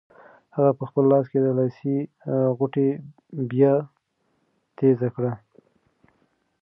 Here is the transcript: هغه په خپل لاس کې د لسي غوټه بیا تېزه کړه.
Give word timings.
هغه 0.55 0.71
په 0.77 0.83
خپل 0.89 1.03
لاس 1.11 1.25
کې 1.31 1.39
د 1.41 1.47
لسي 1.57 1.97
غوټه 2.57 2.87
بیا 3.51 3.73
تېزه 4.77 5.09
کړه. 5.15 5.31